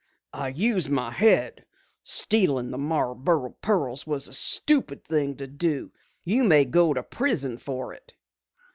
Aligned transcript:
"I 0.33 0.47
use 0.47 0.89
my 0.89 1.11
head! 1.11 1.63
Stealing 2.03 2.71
the 2.71 2.79
Marborough 2.79 3.55
pearls 3.61 4.07
was 4.07 4.27
a 4.27 4.33
stupid 4.33 5.03
thing 5.03 5.35
to 5.37 5.45
do. 5.45 5.91
You 6.23 6.43
may 6.43 6.65
go 6.65 6.91
to 6.91 7.03
prison 7.03 7.59
for 7.59 7.93
it." 7.93 8.11